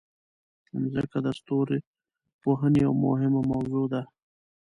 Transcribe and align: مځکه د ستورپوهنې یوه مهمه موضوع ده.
مځکه 0.79 1.17
د 1.25 1.27
ستورپوهنې 1.39 2.79
یوه 2.85 2.95
مهمه 3.05 3.41
موضوع 3.51 3.85
ده. 3.93 4.01